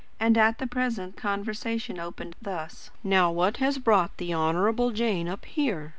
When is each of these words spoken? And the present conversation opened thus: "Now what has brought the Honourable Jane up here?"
And 0.19 0.33
the 0.35 0.65
present 0.67 1.15
conversation 1.15 1.99
opened 1.99 2.35
thus: 2.41 2.89
"Now 3.03 3.29
what 3.31 3.57
has 3.57 3.77
brought 3.77 4.17
the 4.17 4.33
Honourable 4.33 4.89
Jane 4.89 5.27
up 5.29 5.45
here?" 5.45 5.89